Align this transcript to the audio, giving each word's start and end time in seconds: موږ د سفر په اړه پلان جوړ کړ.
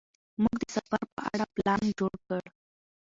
موږ 0.41 0.55
د 0.61 0.65
سفر 0.75 1.01
په 1.15 1.21
اړه 1.33 1.45
پلان 1.55 1.81
جوړ 1.99 2.13
کړ. 2.27 2.43